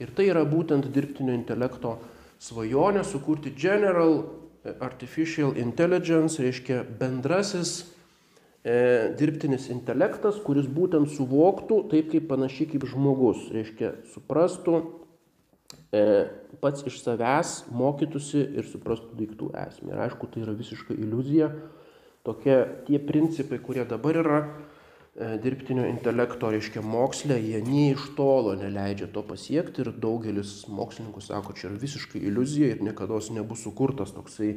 [0.01, 1.97] Ir tai yra būtent dirbtinio intelekto
[2.43, 4.23] svajonė sukurti General
[4.65, 7.79] Artificial Intelligence, reiškia bendrasis
[8.61, 14.83] e, dirbtinis intelektas, kuris būtent suvoktų taip kaip panašiai kaip žmogus, reiškia suprastų
[15.97, 16.03] e,
[16.61, 19.95] pats iš savęs, mokytųsi ir suprastų daiktų esmę.
[19.95, 21.49] Ir aišku, tai yra visiška iliuzija.
[22.29, 24.41] Tokie tie principai, kurie dabar yra
[25.15, 31.57] dirbtinio intelekto, reiškia mokslė, jie nie iš tolo neleidžia to pasiekti ir daugelis mokslininkų sako,
[31.59, 34.55] čia yra visiškai iliuzija ir niekada nebus sukurtas toksai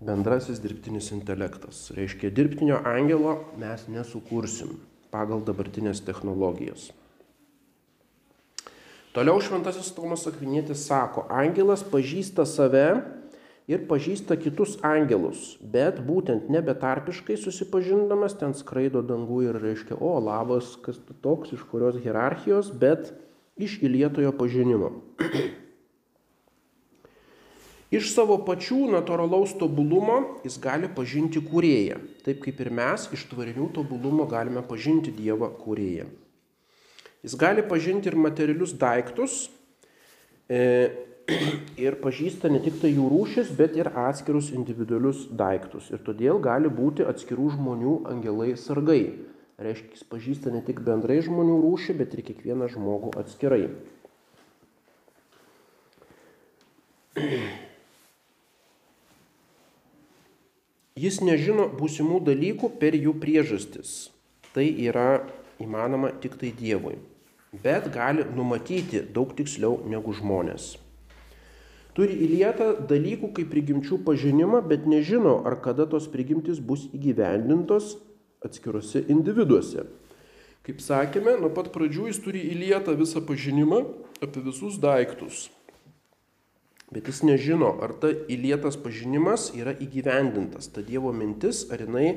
[0.00, 1.90] bendrasis dirbtinis intelektas.
[1.94, 4.78] Reiškia, dirbtinio angelo mes nesukursim
[5.12, 6.88] pagal dabartinės technologijas.
[9.14, 12.88] Toliau šventasis Tomas Akvinėtis sako, angelas pažįsta save
[13.70, 20.74] ir pažįsta kitus angelus, bet būtent nebetarpiškai susipažindamas ten skraido dangų ir reiškia, o labas,
[20.84, 23.14] kas tu toks, iš kurios hierarchijos, bet
[23.56, 24.92] iš įlietojo pažinimo.
[27.94, 33.68] Iš savo pačių natūralaus tobulumo jis gali pažinti kūrėją, taip kaip ir mes iš tvarinių
[33.76, 36.08] tobulumo galime pažinti Dievą kūrėją.
[37.22, 39.44] Jis gali pažinti ir materialius daiktus
[40.50, 40.90] e,
[41.80, 45.90] ir pažįsta ne tik tai jų rūšis, bet ir atskirus individualius daiktus.
[45.94, 49.02] Ir todėl gali būti atskirų žmonių angelai sargai.
[49.64, 53.68] Reiškia, jis pažįsta ne tik bendrai žmonių rūšį, bet ir kiekvieną žmogų atskirai.
[60.98, 64.10] Jis nežino būsimų dalykų per jų priežastis.
[64.54, 65.24] Tai yra
[65.62, 66.98] įmanoma tik tai Dievui.
[67.62, 70.83] Bet gali numatyti daug tiksliau negu žmonės.
[71.94, 77.94] Turi įlietą dalykų kaip prigimčių pažinimą, bet nežino, ar kada tos prigimtis bus įgyvendintos
[78.44, 79.86] atskiruose individuose.
[80.64, 83.84] Kaip sakėme, nuo pat pradžių jis turi įlietą visą pažinimą
[84.24, 85.46] apie visus daiktus.
[86.90, 92.08] Bet jis nežino, ar ta įlietas pažinimas yra įgyvendintas, ta Dievo mintis, ar jinai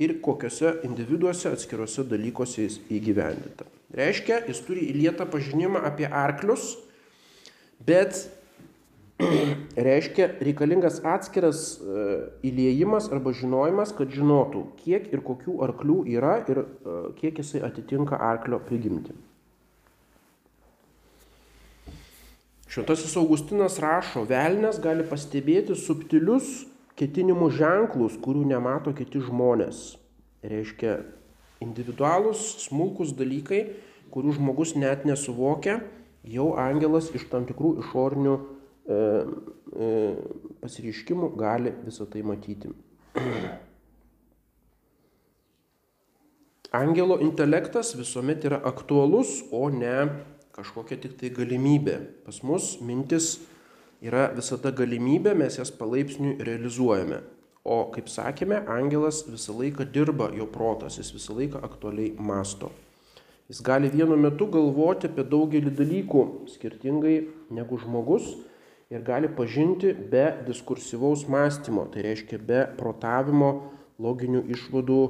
[0.00, 3.68] ir kokiuose individuose atskiruose dalykuose jis įgyvendinta.
[3.96, 6.76] Reiškia, jis turi įlietą pažinimą apie arklius,
[7.84, 8.30] bet
[9.88, 12.04] reiškia reikalingas atskiras e,
[12.50, 18.18] įliejimas arba žinojimas, kad žinotų, kiek ir kokių arklių yra ir e, kiek jisai atitinka
[18.30, 19.16] arklio prigimti.
[22.70, 26.68] Šventasis Augustinas rašo, velnės gali pastebėti subtilius
[27.00, 29.96] ketinimų ženklus, kurių nemato kiti žmonės.
[30.46, 31.00] Reiškia,
[31.64, 33.64] individualūs, smulkus dalykai,
[34.14, 35.80] kurių žmogus net nesuvokia,
[36.22, 38.36] jau angelas iš tam tikrų išorinių
[40.60, 42.68] pasireiškimų gali visą tai matyti.
[46.80, 50.08] Angelo intelektas visuomet yra aktualus, o ne
[50.54, 51.96] kažkokia tik tai galimybė.
[52.26, 53.40] Pas mus mintis
[54.02, 57.20] yra visada galimybė, mes jas palaipsniui realizuojame.
[57.66, 62.70] O kaip sakėme, angelas visą laiką dirba, jo protas, jis visą laiką aktualiai masto.
[63.50, 66.22] Jis gali vienu metu galvoti apie daugelį dalykų
[66.52, 67.16] skirtingai
[67.50, 68.30] negu žmogus
[68.90, 73.70] ir gali pažinti be diskursyvaus mąstymo, tai reiškia be protavimo,
[74.02, 75.00] loginių išvadų,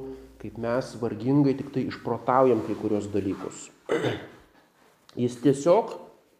[0.41, 3.69] kaip mes vargingai tik tai išprotaujam kai kurios dalykus.
[5.21, 5.95] Jis tiesiog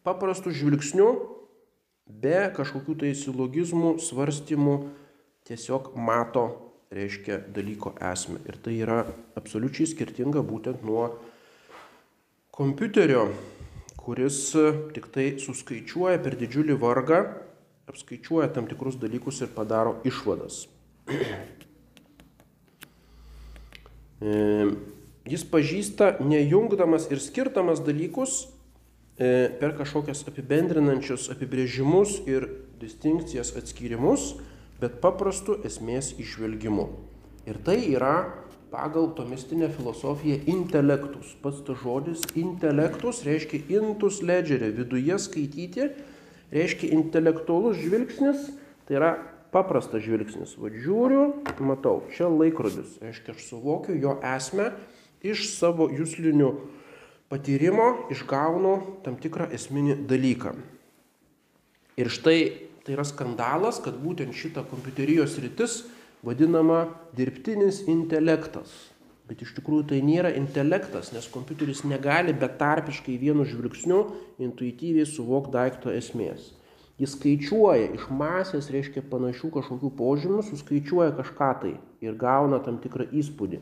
[0.06, 1.08] paprastų žvilgsnių,
[2.21, 4.75] be kažkokių tai silogizmų, svarstymų,
[5.49, 6.45] tiesiog mato,
[6.91, 8.41] reiškia, dalyko esmę.
[8.45, 9.01] Ir tai yra
[9.39, 11.08] absoliučiai skirtinga būtent nuo
[12.51, 13.30] kompiuterio,
[14.02, 14.52] kuris
[14.96, 17.22] tik tai suskaičiuoja per didžiulį vargą,
[17.92, 20.66] apskaičiuoja tam tikrus dalykus ir padaro išvadas.
[24.22, 28.48] Jis pažįsta nejungdamas ir skirtamas dalykus
[29.18, 32.48] e, per kažkokias apibendrinančius apibrėžimus ir
[32.82, 34.36] distinkcijas atskirimus,
[34.82, 36.88] bet paprastų esmės išvelgimu.
[37.50, 38.16] Ir tai yra
[38.71, 41.36] pagal tomistinę filosofiją intelektus.
[41.43, 45.89] Pats tas žodis intelektus reiškia intus ledgerė, viduje skaityti,
[46.55, 48.47] reiškia intelektualus žvilgsnis,
[48.88, 49.12] tai yra
[49.51, 50.55] paprastas žvilgsnis.
[50.55, 51.27] Va žiūriu,
[51.60, 52.95] matau, čia laikrodis.
[53.03, 54.71] Reiškia, aš suvokiu jo esmę
[55.21, 56.51] iš savo jūslinių
[57.31, 60.55] patyrimo, išgaunu tam tikrą esminį dalyką.
[61.99, 62.39] Ir štai
[62.81, 65.84] tai yra skandalas, kad būtent šita kompiuterijos rytis
[66.25, 66.86] vadinama
[67.17, 68.71] dirbtinis intelektas.
[69.29, 74.01] Bet iš tikrųjų tai nėra intelektas, nes kompiuteris negali betarpiškai vienu žvilgsniu
[74.43, 76.49] intuityviai suvokti daikto esmės.
[76.99, 81.71] Jis skaičiuoja iš masės, reiškia panašių kažkokių požymių, suskaičiuoja kažką tai
[82.03, 83.62] ir gauna tam tikrą įspūdį.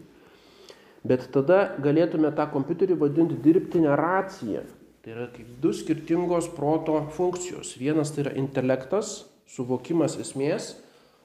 [1.07, 4.65] Bet tada galėtume tą kompiuterį vadinti dirbtinę raciją.
[4.99, 7.77] Tai yra kaip du skirtingos proto funkcijos.
[7.79, 10.73] Vienas tai yra intelektas, suvokimas esmės,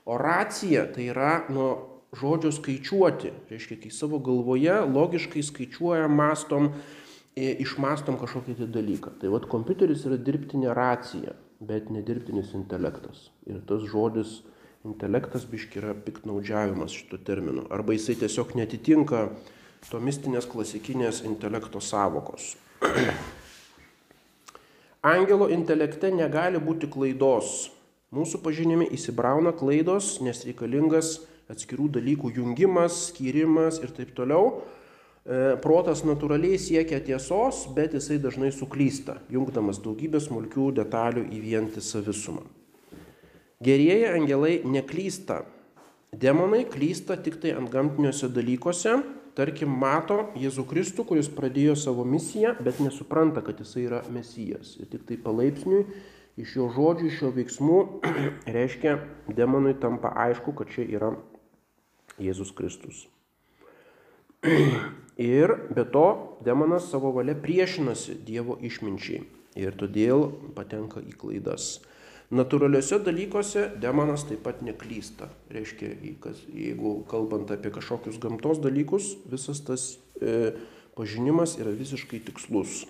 [0.04, 1.70] o racija tai yra nuo
[2.14, 3.32] žodžio skaičiuoti.
[3.50, 6.70] Reiškia, kai savo galvoje logiškai skaičiuojam, mastom,
[7.36, 9.16] išmastom kažkokį tai dalyką.
[9.22, 11.34] Tai vad kompiuteris yra dirbtinė racija
[11.66, 13.28] bet nedirbtinis intelektas.
[13.48, 14.40] Ir tas žodis
[14.84, 17.66] intelektas biški yra piktnaudžiavimas šito terminu.
[17.72, 19.28] Arba jisai tiesiog netitinka
[19.90, 22.54] tomistinės klasikinės intelekto savokos.
[25.14, 27.70] Angelo intelekte negali būti klaidos.
[28.14, 31.16] Mūsų pažinime įsibrauna klaidos, nes reikalingas
[31.50, 34.60] atskirų dalykų jungimas, skyrimas ir taip toliau.
[35.24, 42.04] E, protas natūraliai siekia tiesos, bet jisai dažnai suklysta, jungdamas daugybę smulkių detalių į vientisą
[42.06, 42.46] visumą.
[43.64, 45.42] Gerieji angelai neklysta.
[46.14, 48.98] Demonai klysta tik tai ant gamtiniuose dalykuose,
[49.34, 54.76] tarkim, mato Jėzų Kristų, kuris pradėjo savo misiją, bet nesupranta, kad jisai yra mesijas.
[54.78, 55.88] Ir tik tai palaipsniui
[56.40, 57.78] iš jo žodžių, iš jo veiksmų
[58.56, 58.98] reiškia,
[59.36, 61.14] demonui tampa aišku, kad čia yra
[62.18, 63.06] Jėzus Kristus.
[65.14, 66.06] Ir be to
[66.44, 69.22] demonas savo valia priešinasi Dievo išminčiai
[69.54, 71.78] ir todėl patenka į klaidas.
[72.34, 75.28] Naturaliuose dalykuose demonas taip pat neklysta.
[75.54, 75.92] Reiškia,
[76.50, 79.84] jeigu kalbant apie kažkokius gamtos dalykus, visas tas
[80.18, 80.54] e,
[80.98, 82.84] pažinimas yra visiškai tikslus.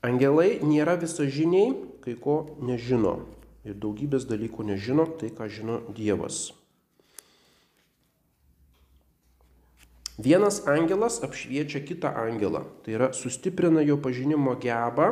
[0.00, 3.18] Angelai nėra visažiniai, kai ko nežino
[3.68, 6.54] ir daugybės dalykų nežino tai, ką žino Dievas.
[10.20, 15.10] Vienas angelas apšviečia kitą angelą, tai yra sustiprina jo pažinimo gebą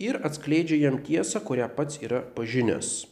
[0.00, 3.06] ir atskleidžia jam tiesą, kurią pats yra pažinęs.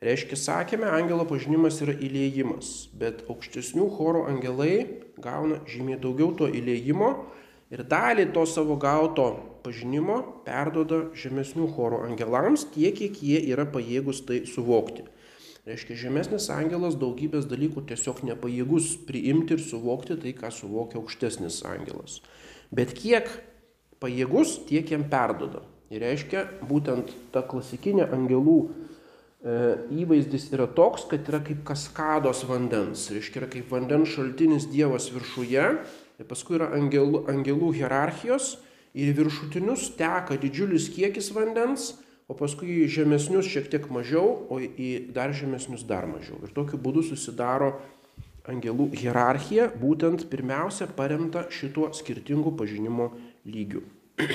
[0.00, 7.12] Reiškia, sakėme, angelo pažinimas yra įlėjimas, bet aukštesnių choro angelai gauna žymiai daugiau to įlėjimo
[7.72, 9.28] ir dalį to savo gauto
[9.66, 15.08] pažinimo perdoda žemesnių choro angelams tiek, kiek jie yra pajėgus tai suvokti.
[15.66, 22.20] Reiškia, žemesnis angelas daugybės dalykų tiesiog nepajėgus priimti ir suvokti tai, ką suvokia aukštesnis angelas.
[22.70, 23.26] Bet kiek
[24.02, 25.64] pajėgus, tiek jam perdoda.
[25.90, 29.56] Ir reiškia, būtent ta klasikinė angelų e,
[30.04, 33.08] įvaizdis yra toks, kad yra kaip kaskados vandens.
[33.10, 35.66] Reiškia, yra kaip vandens šaltinis Dievas viršuje,
[36.22, 38.54] ir paskui yra angelų, angelų hierarchijos
[38.96, 41.92] ir viršutinius teka didžiulis kiekis vandens,
[42.26, 46.40] o paskui į žemesnius šiek tiek mažiau, o į dar žemesnius dar mažiau.
[46.42, 47.76] Ir tokiu būdu susidaro
[48.50, 53.12] angelų hierarchija, būtent pirmiausia paremta šituo skirtingu pažinimo
[53.46, 53.84] lygiu.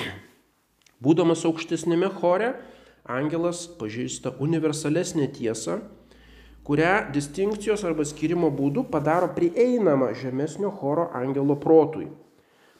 [1.04, 2.52] Būdamas aukštesnėme chore,
[3.08, 5.80] angelas pažįsta universalesnę tiesą,
[6.62, 12.06] kurią distinkcijos arba skirimo būdu padaro prieinamą žemesnio choro angelo protui.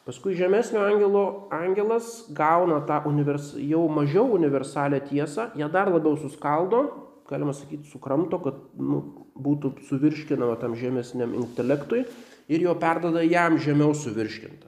[0.03, 6.81] Paskui žemesnio angelo angelas gauna tą univers, jau mažiau universalią tiesą, ją dar labiau suskaldo,
[7.29, 8.99] galima sakyti, sukramto, kad nu,
[9.39, 12.03] būtų suvirškinama tam žemesniam intelektui
[12.51, 14.67] ir jo perdada jam žemiau suvirškinta.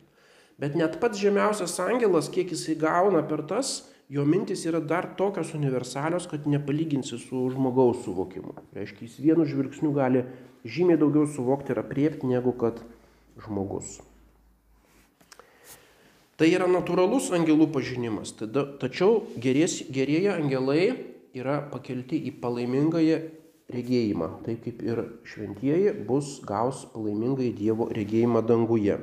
[0.56, 5.52] Bet net pats žemiausias angelas, kiek jisai gauna per tas, jo mintis yra dar tokios
[5.58, 8.56] universalios, kad nepalyginsi su žmogaus suvokimu.
[8.78, 10.24] Reiškia, jis vienu žvilgsniu gali
[10.64, 12.80] žymiai daugiau suvokti ir apriepti negu kad
[13.44, 13.98] žmogus.
[16.36, 18.34] Tai yra natūralus angelų pažinimas.
[18.36, 20.90] Tada, tačiau gerės, gerieji angelai
[21.32, 23.22] yra pakelti į palaimingąją
[23.72, 24.28] regėjimą.
[24.44, 29.00] Taip kaip ir šventieji bus gaus palaimingai Dievo regėjimą danguje.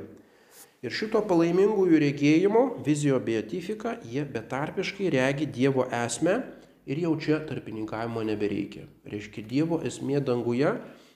[0.83, 6.37] Ir šito palaimingųjų regėjimo, vizijo beatifika, jie betarpiškai regi Dievo esmę
[6.85, 8.85] ir jau čia tarpininkavimo nebereikia.
[9.09, 10.75] Reiškia, Dievo esmė danguje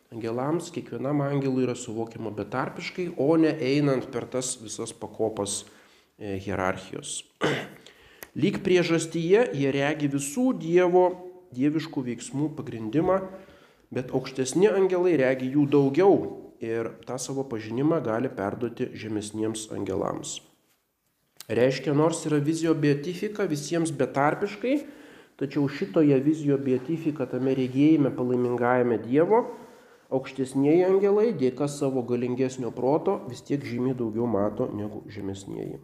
[0.09, 5.65] angelams, kiekvienam angelui yra suvokiama betarpiškai, o ne einant per tas visas pakopas
[6.17, 7.23] hierarchijos.
[8.41, 11.07] Lyg priežastyje jie regi visų Dievo
[11.55, 13.21] dieviškų veiksmų pagrindimą,
[13.93, 16.17] bet aukštesni angelai regi jų daugiau
[16.63, 20.39] ir tą savo pažinimą gali perduoti žemesniems angelams.
[21.47, 24.75] Reiškia, nors yra vizijo beatifika visiems betarpiškai,
[25.39, 29.45] tačiau šitoje vizijo beatifika tame regėjime palaimingajame Dievo,
[30.11, 35.79] aukštesnieji angelai dėka savo galingesnio proto vis tiek žymiai daugiau mato negu žemesnieji.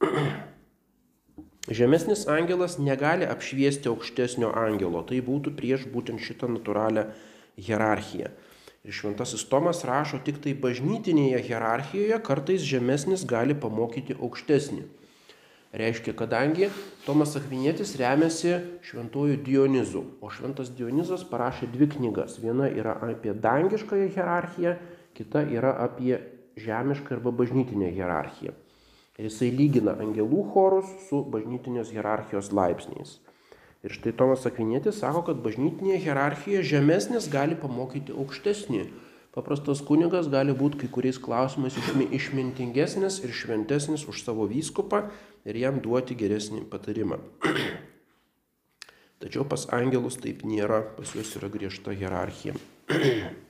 [1.80, 7.04] Žemesnis angelas negali apšviesti aukštesnio angelo, tai būtų prieš būtent šitą natūralią
[7.60, 8.30] hierarchiją.
[8.80, 14.86] Ir šventasis Tomas rašo, tik tai bažnytinėje hierarchijoje kartais žemesnis gali pamokyti aukštesnį.
[15.76, 16.70] Reiškia, kadangi
[17.04, 18.56] Tomas Akvinėtis remiasi
[18.88, 22.40] šventuoju Dionizu, o šventas Dionizas parašė dvi knygas.
[22.42, 24.74] Viena yra apie dangiškąją hierarchiją,
[25.14, 26.16] kita yra apie
[26.58, 28.56] žemišką arba bažnytinę hierarchiją.
[29.20, 33.18] Ir jisai lygina angelų chorus su bažnytinės hierarchijos laipsniais.
[33.84, 38.86] Ir štai Tomas Akvinėtis sako, kad bažnytinėje hierarchijoje žemesnis gali pamokyti aukštesnį.
[39.36, 41.76] Paprastas kunigas gali būti kai kuriais klausimais
[42.16, 45.02] išmintingesnis ir šventesnis už savo vyskupą
[45.44, 47.20] ir jam duoti geresnį patarimą.
[49.20, 52.56] Tačiau pas angelus taip nėra, pas juos yra griežta hierarchija.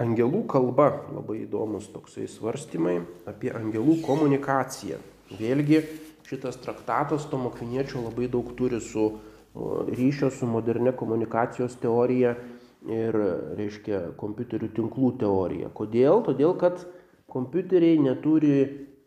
[0.00, 4.96] Angelų kalba labai įdomus toksai svarstymai apie angelų komunikaciją.
[5.36, 5.82] Vėlgi
[6.24, 9.10] šitas traktatas Tomo Kviniečio labai daug turi su
[9.90, 12.36] ryšio su moderne komunikacijos teorija
[12.88, 13.16] ir,
[13.58, 15.68] reiškia, kompiuterių tinklų teorija.
[15.74, 16.22] Kodėl?
[16.24, 16.86] Todėl, kad
[17.30, 18.54] kompiuteriai neturi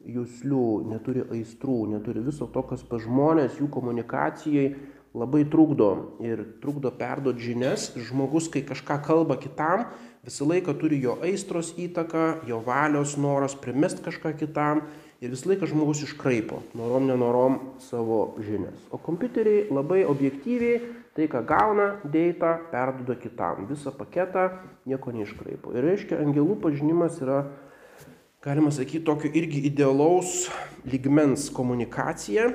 [0.03, 4.73] jūslių, neturi aistrų, neturi viso to, kas pa žmonės jų komunikacijai
[5.13, 5.89] labai trukdo
[6.25, 7.91] ir trukdo perduoti žinias.
[7.97, 9.87] Žmogus, kai kažką kalba kitam,
[10.23, 14.83] visą laiką turi jo aistros įtaką, jo valios noras primest kažką kitam
[15.21, 18.79] ir visą laiką žmogus iškraipo, norom nenorom savo žinias.
[18.91, 20.81] O kompiuteriai labai objektyviai
[21.13, 23.67] tai, ką gauna, dėta, perduoda kitam.
[23.69, 24.49] Visą paketą
[24.89, 25.75] nieko neiškraipo.
[25.75, 27.43] Ir reiškia, angelų pažinimas yra,
[28.43, 30.47] galima sakyti, tokio irgi idealaus
[30.89, 32.49] ligmens komunikacija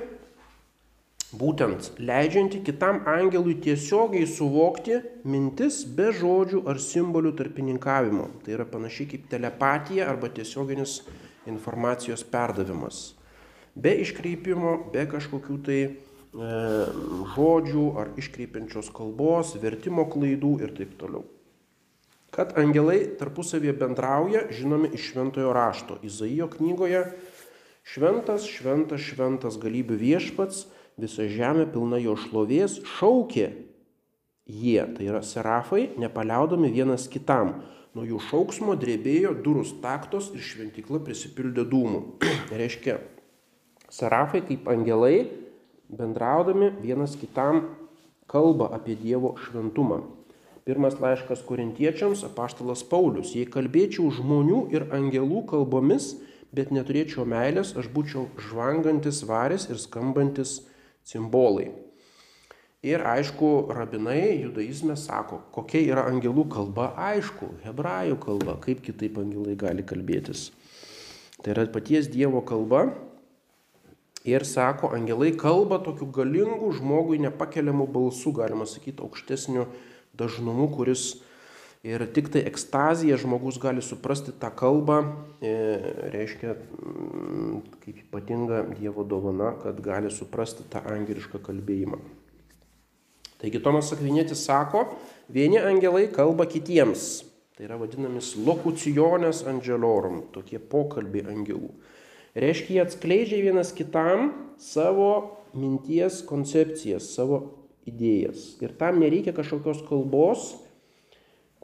[1.37, 8.29] būtent leidžianti kitam angelui tiesiogiai suvokti mintis be žodžių ar simbolių tarpininkavimo.
[8.45, 11.03] Tai yra panašiai kaip telepatija arba tiesioginis
[11.49, 13.15] informacijos perdavimas.
[13.77, 15.91] Be iškreipimo, be kažkokių tai e,
[17.37, 21.27] žodžių ar iškreipiančios kalbos, vertimo klaidų ir taip toliau.
[22.33, 26.01] Kad angelai tarpusavėje bendrauja, žinome iš šventojo rašto.
[26.05, 27.05] Izaijo knygoje
[27.89, 30.67] šventas, šventas, šventas galybių viešpats,
[30.99, 33.49] visa žemė pilna jo šlovės, šaukė
[34.49, 37.61] jie, tai yra serafai, nepaliaudami vienas kitam.
[37.97, 42.03] Nuo jų šauksmo drebėjo durų staktos ir šventikla prisipildė dūmų.
[42.61, 42.99] Reiškia,
[43.93, 45.29] serafai kaip angelai,
[45.89, 47.65] bendraudami vienas kitam,
[48.29, 50.03] kalba apie Dievo šventumą.
[50.69, 53.33] Pirmas laiškas korintiečiams, apaštalas Paulius.
[53.33, 56.19] Jei kalbėčiau žmonių ir angelų kalbomis,
[56.53, 60.59] bet neturėčiau meilės, aš būčiau žvangantis varis ir skambantis
[61.09, 61.71] simbolai.
[62.85, 69.57] Ir aišku, rabinai judaizme sako, kokia yra angelų kalba, aišku, hebrajų kalba, kaip kitaip angelai
[69.59, 70.51] gali kalbėtis.
[71.43, 72.87] Tai yra paties Dievo kalba.
[74.29, 79.67] Ir sako, angelai kalba tokiu galingu žmogui nepakeliamu balsu, galima sakyti, aukštesniu
[80.19, 81.17] dažnumu, kuris
[81.87, 84.97] Ir tik tai ekstazija žmogus gali suprasti tą kalbą,
[85.39, 85.53] e,
[86.11, 92.01] reiškia mm, kaip ypatinga Dievo dovana, kad gali suprasti tą angelišką kalbėjimą.
[93.39, 94.89] Taigi Tomas Akvinėtis sako,
[95.31, 97.23] vieni angelai kalba kitiems.
[97.55, 101.71] Tai yra vadinamis lokucionės angelorum, tokie pokalbiai angelų.
[102.39, 107.41] Reiškia, jie atskleidžia vienas kitam savo minties koncepcijas, savo
[107.87, 108.57] idėjas.
[108.63, 110.53] Ir tam nereikia kažkokios kalbos,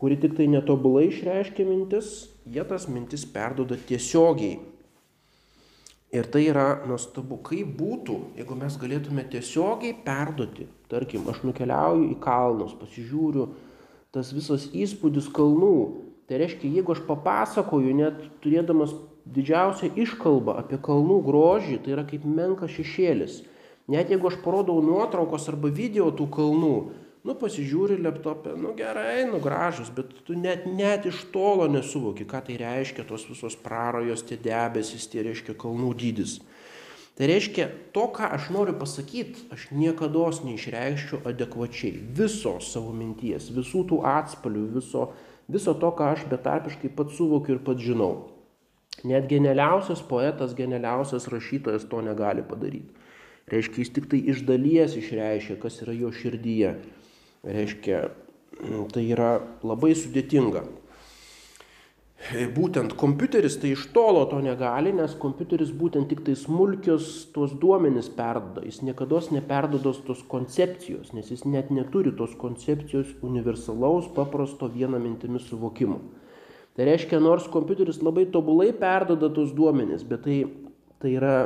[0.00, 4.58] kuri tik tai netobulai išreiškia mintis, jie tas mintis perdoda tiesiogiai.
[6.14, 12.18] Ir tai yra nuostabu, kaip būtų, jeigu mes galėtume tiesiogiai perduoti, tarkim, aš nukeliauju į
[12.22, 13.48] kalnus, pasižiūriu
[14.14, 15.78] tas visas įspūdis kalnų.
[16.28, 18.94] Tai reiškia, jeigu aš papasakoju, net turėdamas
[19.26, 23.42] didžiausią iškalbą apie kalnų grožį, tai yra kaip menka šešėlis.
[23.90, 26.76] Net jeigu aš parodau nuotraukos arba video tų kalnų,
[27.24, 32.42] nu pasižiūri laptopę, nu gerai, nu gražus, bet tu net, net iš tolo nesuvoki, ką
[32.44, 36.38] tai reiškia tos visos prarojos, tie debesis, tie reiškia kalnų dydis.
[37.14, 43.84] Tai reiškia, to, ką aš noriu pasakyti, aš niekada neišreikščiau adekvačiai viso savo minties, visų
[43.92, 45.12] tų atspalių, viso,
[45.48, 48.12] viso to, ką aš betarpiškai pats suvokiu ir pats žinau.
[49.06, 52.92] Net genialiausias poetas, genialiausias rašytojas to negali padaryti.
[53.52, 56.74] Reiškia, jis tik tai iš dalies išreiškia, kas yra jo širdyje.
[57.44, 58.08] Reiškia,
[58.94, 59.36] tai yra
[59.66, 60.64] labai sudėtinga.
[62.56, 68.08] Būtent kompiuteris tai iš tolo to negali, nes kompiuteris būtent tik tai smulkios tuos duomenis
[68.08, 68.64] perdoda.
[68.64, 75.44] Jis niekada neperdodos tos koncepcijos, nes jis net neturi tos koncepcijos universalaus, paprasto vieną mintimį
[75.44, 76.00] suvokimo.
[76.74, 80.40] Tai reiškia, nors kompiuteris labai tobulai perdoda tos duomenis, bet tai,
[81.04, 81.36] tai yra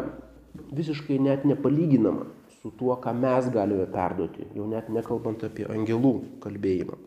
[0.70, 2.37] visiškai net nepalyginama
[2.68, 6.98] su tuo, ką mes galime perduoti, jau net nekalbant apie angelų kalbėjimą.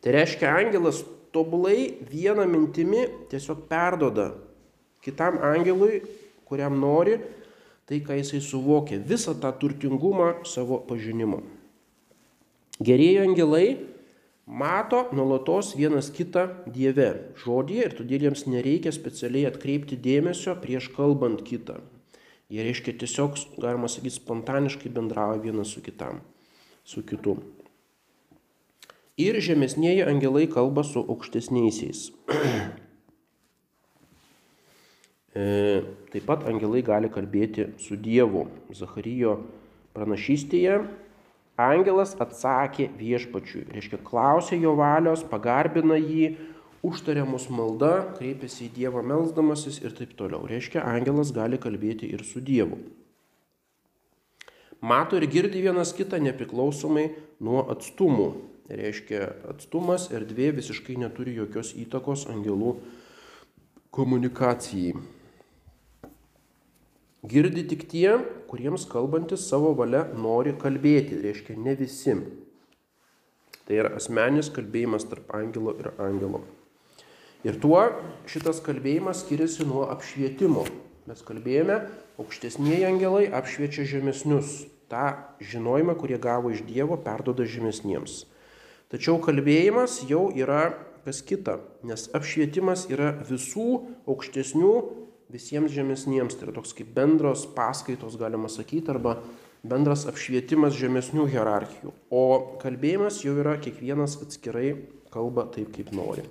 [0.00, 1.02] Tai reiškia, angelas
[1.32, 4.32] tobulai vieną mintimi tiesiog perdoda
[5.04, 6.02] kitam angelui,
[6.44, 7.16] kuriam nori,
[7.88, 11.40] tai, ką jisai suvokia, visą tą turtingumą savo pažinimo.
[12.80, 13.78] Gerieji angelai
[14.46, 17.08] mato nuolatos vienas kitą Dieve
[17.40, 21.80] žodėje ir todėl jiems nereikia specialiai atkreipti dėmesio prieš kalbant kitą.
[22.50, 26.18] Jie reiškia tiesiog, galima sakyti, spontaniškai bendrauja vienas su kitam,
[26.84, 27.36] su kitu.
[29.20, 32.08] Ir žemesnėji angelai kalba su aukštesniaisiais.
[35.30, 35.42] E,
[36.10, 38.48] taip pat angelai gali kalbėti su Dievu.
[38.74, 39.36] Zacharyjo
[39.94, 40.80] pranašystėje
[41.60, 46.32] angelas atsakė viešpačiui, reiškia klausė jo valios, pagarbina jį,
[46.86, 50.46] užtariamus malda, kreipiasi į Dievą melzdamasis ir taip toliau.
[50.48, 52.78] Reiškia, angelas gali kalbėti ir su Dievu.
[54.80, 57.10] Mato ir girdi vienas kitą nepriklausomai
[57.44, 58.30] nuo atstumų.
[58.70, 62.76] Reiškia, atstumas erdvė visiškai neturi jokios įtakos angelų
[63.92, 64.94] komunikacijai.
[67.28, 68.14] Girdi tik tie,
[68.48, 72.14] kuriems kalbantis savo valia nori kalbėti, reiškia ne visi.
[73.66, 76.40] Tai yra asmenis kalbėjimas tarp angelo ir angelo.
[77.46, 77.80] Ir tuo
[78.28, 80.66] šitas kalbėjimas skiriasi nuo apšvietimo.
[81.08, 81.78] Mes kalbėjome,
[82.20, 84.66] aukštesnieji angelai apšviečia žemesnius.
[84.90, 88.24] Ta žinojimą, kurie gavo iš Dievo, perdoda žemesniems.
[88.90, 90.74] Tačiau kalbėjimas jau yra
[91.06, 93.68] kas kita, nes apšvietimas yra visų
[94.10, 94.72] aukštesnių
[95.32, 96.36] visiems žemesniems.
[96.36, 99.16] Tai yra toks kaip bendros paskaitos, galima sakyti, arba
[99.62, 101.94] bendras apšvietimas žemesnių hierarchijų.
[102.10, 102.24] O
[102.60, 104.74] kalbėjimas jau yra kiekvienas atskirai
[105.14, 106.26] kalba taip, kaip nori.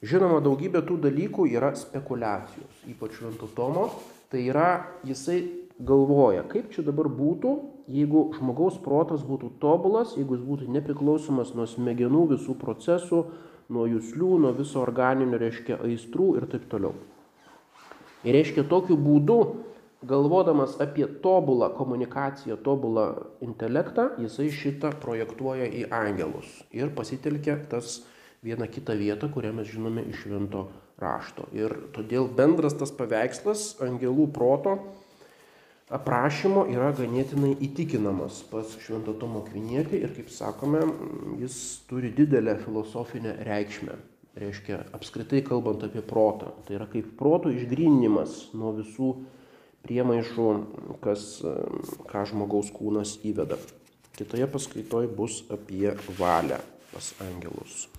[0.00, 3.90] Žinoma, daugybė tų dalykų yra spekulacijos, ypač Švento Tomo.
[4.32, 4.68] Tai yra,
[5.04, 5.42] jisai
[5.76, 7.52] galvoja, kaip čia dabar būtų,
[7.90, 13.24] jeigu žmogaus protas būtų tobulas, jeigu jis būtų nepriklausomas nuo smegenų visų procesų,
[13.70, 16.94] nuo jūslių, nuo viso organinio, reiškia, aistrų ir taip toliau.
[18.24, 19.38] Ir reiškia, tokiu būdu,
[20.08, 23.06] galvodamas apie tobulą komunikaciją, tobulą
[23.44, 28.00] intelektą, jisai šitą projektuoja į angelus ir pasitelkia tas
[28.46, 30.68] vieną kitą vietą, kurią mes žinome iš švento
[31.00, 31.48] rašto.
[31.56, 34.78] Ir todėl bendras tas paveikslas angelų proto
[35.90, 40.84] aprašymo yra ganėtinai įtikinamas pas Švento Tomo Kvinietį ir, kaip sakome,
[41.40, 41.56] jis
[41.90, 43.98] turi didelę filosofinę reikšmę.
[44.40, 46.54] Reiškia, apskritai kalbant apie protą.
[46.66, 49.10] Tai yra kaip proto išgrinimas nuo visų
[49.82, 50.48] priemaišų,
[51.02, 51.28] kas,
[52.06, 53.58] ką žmogaus kūnas įveda.
[54.14, 56.60] Kitoje paskaitoje bus apie valią
[56.92, 57.89] pas angelus.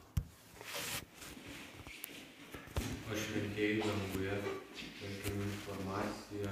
[3.11, 4.35] pašventieji danguje
[5.03, 6.49] ir informaciją